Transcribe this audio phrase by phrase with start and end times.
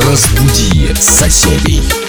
[0.00, 2.07] Разбуди соседей.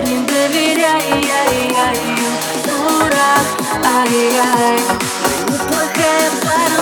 [0.00, 2.30] я не доверяю, я, я ее
[2.64, 3.46] дурак,
[3.84, 4.78] ай-яй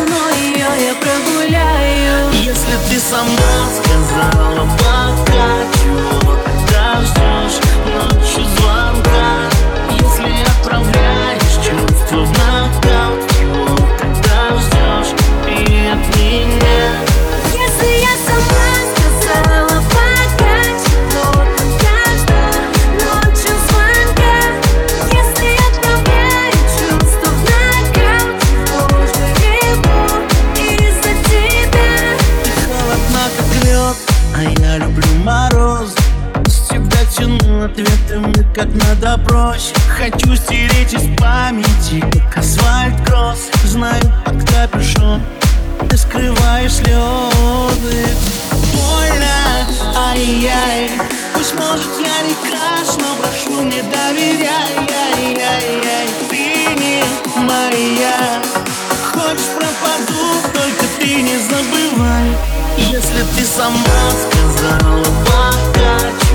[0.09, 2.31] Но ее я прогуляю.
[2.33, 6.51] Если ты сама сказала, покачу, чего ты
[7.07, 8.18] ждешь, но
[39.99, 45.21] Хочу стереть из памяти, как асфальт кросс Знаю, когда пишет,
[45.91, 48.07] ты скрываешь слезы.
[48.75, 49.67] Больно,
[49.97, 50.93] ай-яй
[51.35, 54.71] Пусть может я не краш, но прошу мне доверяй.
[55.17, 57.03] Ай-яй-яй Ты не
[57.43, 58.41] моя.
[59.13, 62.37] Хочешь пропаду, только ты не забывай.
[62.77, 66.28] Если ты сама сказала пока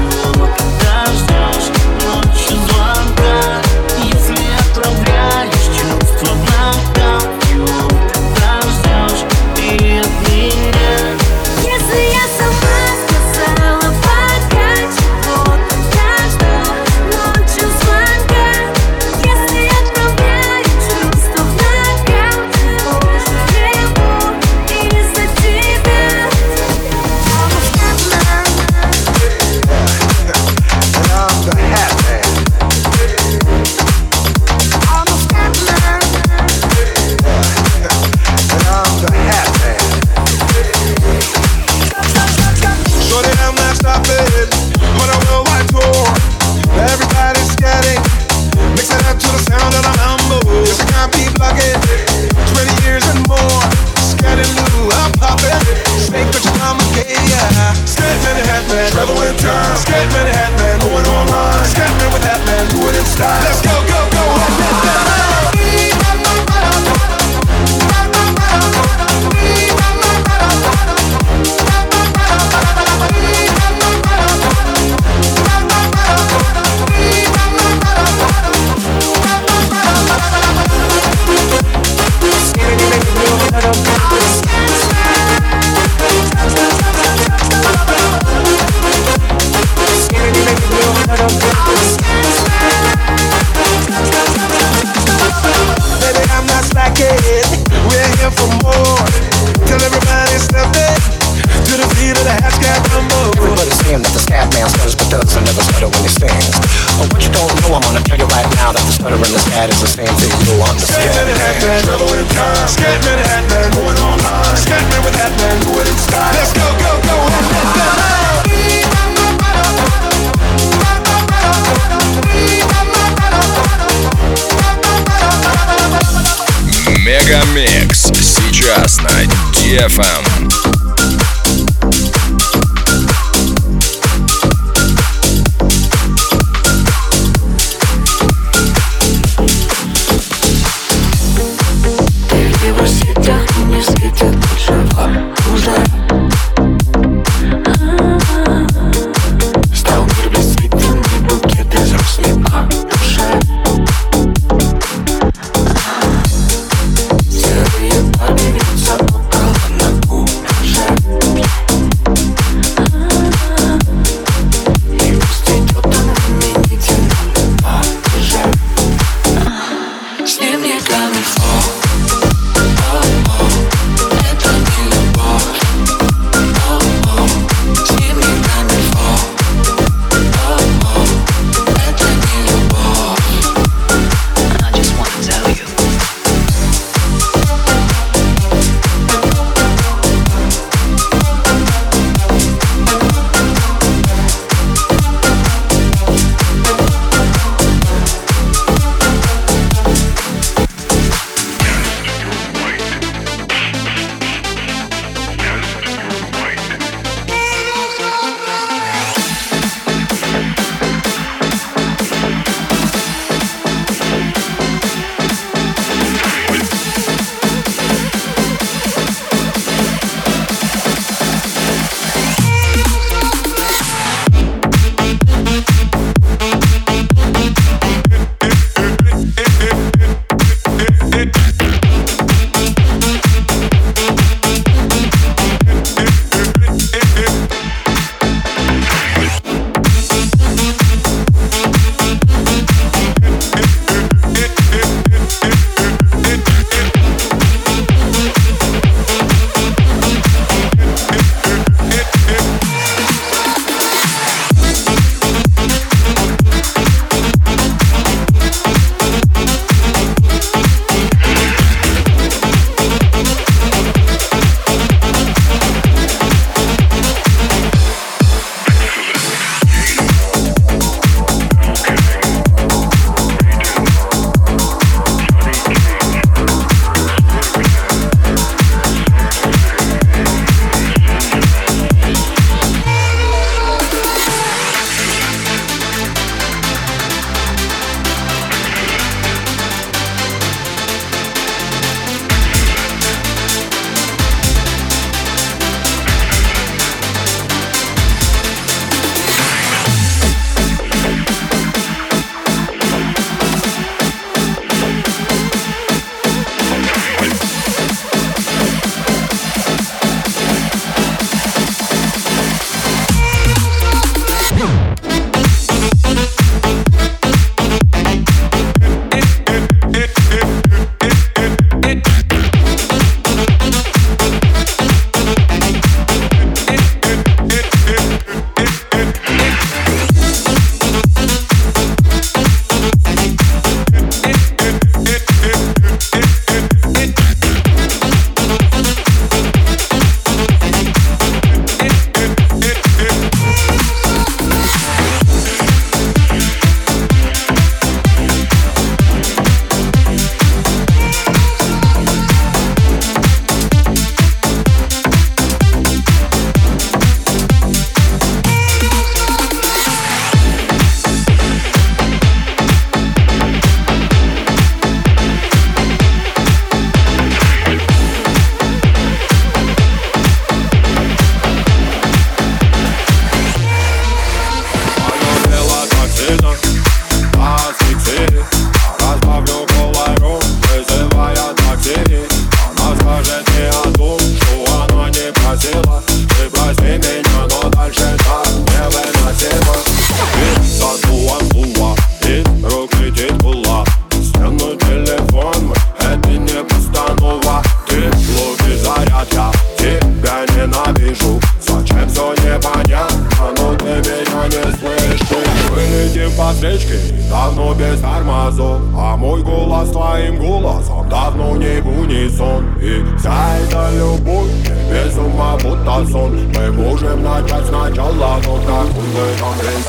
[129.84, 130.23] FM.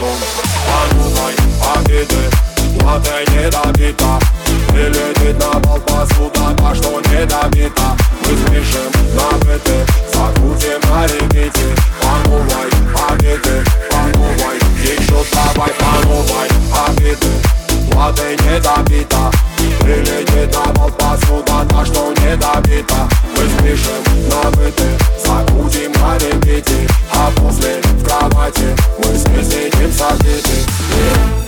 [0.05, 0.19] Резон
[0.67, 1.35] Подумай,
[1.77, 2.31] обиды
[2.83, 4.19] Латте не добита
[4.69, 11.75] Прилетит на пол посуда Та, что не добита Мы спешим на быты Закрутим на репите
[12.01, 12.69] Подумай,
[13.09, 16.49] обиды Подумай, еще давай Подумай,
[16.87, 17.29] обиды
[17.95, 19.31] Латте не добита
[19.81, 26.88] Прилетит на пол посуда Та, что не добита Мы спешим на быты Закрутим на репите
[27.14, 31.43] А после в кровати Мы с сидим согреты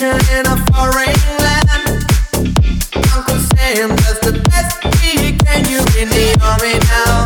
[0.00, 0.08] In
[0.46, 2.06] a foreign land.
[3.12, 5.68] Uncle Sam does the best he can.
[5.68, 7.21] You in the army now.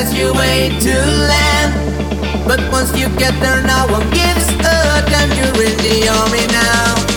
[0.00, 0.94] As you wait to
[1.30, 1.72] land.
[2.46, 5.30] But once you get there, no one gives a damn.
[5.38, 7.13] You're in the army now.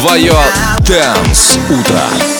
[0.00, 0.32] Твое
[0.86, 2.39] Дэнс Утро.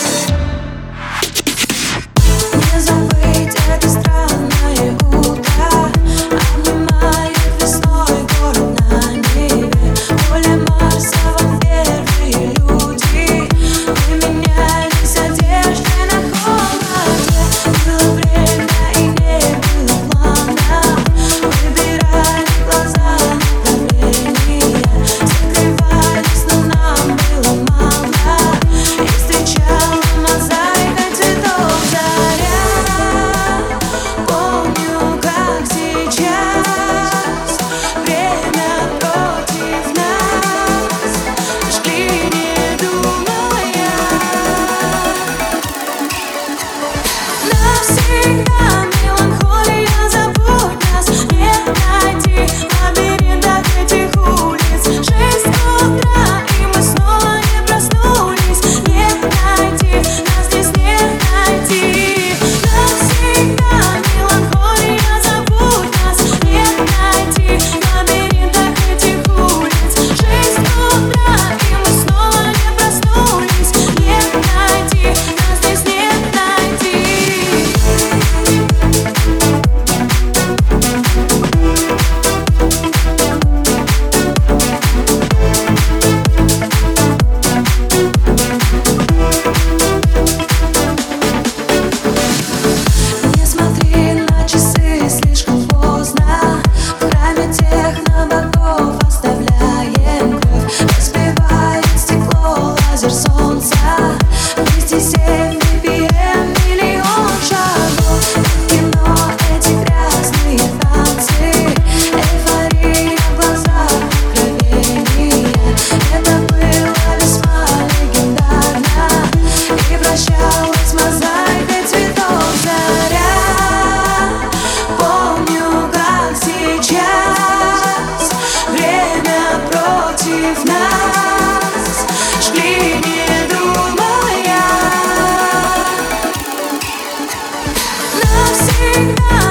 [138.97, 139.50] night